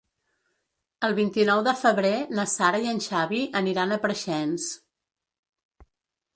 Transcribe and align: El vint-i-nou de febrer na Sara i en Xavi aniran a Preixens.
El 1.07 1.13
vint-i-nou 1.19 1.61
de 1.67 1.73
febrer 1.83 2.13
na 2.39 2.47
Sara 2.55 2.81
i 2.87 2.91
en 2.95 3.03
Xavi 3.09 3.45
aniran 3.63 3.93
a 3.93 4.01
Preixens. 4.09 4.69